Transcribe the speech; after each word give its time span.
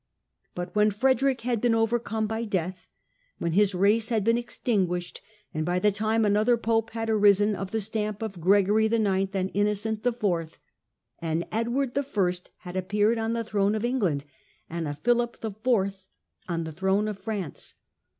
But 0.55 0.75
when 0.75 0.89
Frederick 0.89 1.41
had 1.41 1.61
been 1.61 1.75
overcome 1.75 2.25
by 2.25 2.43
death, 2.43 2.87
when 3.37 3.51
his 3.51 3.75
race 3.75 4.09
had 4.09 4.23
been 4.23 4.35
ex 4.35 4.57
tinguished, 4.57 5.19
and 5.53 5.63
by 5.63 5.77
the 5.77 5.91
time 5.91 6.25
another 6.25 6.57
Pope 6.57 6.89
had 6.93 7.07
arisen 7.07 7.55
of 7.55 7.69
the 7.69 7.79
stamp 7.79 8.23
of 8.23 8.41
Gregory 8.41 8.87
IX 8.87 9.29
and 9.35 9.51
Innocent 9.53 10.03
IV, 10.03 10.57
an 11.19 11.45
Edward 11.51 11.95
I 11.95 12.31
had 12.57 12.75
appeared 12.75 13.19
on 13.19 13.33
the 13.33 13.43
throne 13.43 13.75
of 13.75 13.85
England 13.85 14.25
and 14.67 14.87
a 14.87 14.95
Philip 14.95 15.37
IV 15.45 16.07
on 16.49 16.63
the 16.63 16.71
throne 16.71 17.07
of 17.07 17.19
France. 17.19 17.75